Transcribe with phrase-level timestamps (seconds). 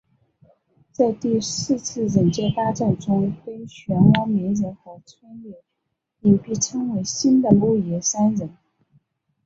[0.91, 5.61] 在第四次忍界大战中跟漩涡鸣人和春野
[6.21, 8.57] 樱被称为新的木叶三忍。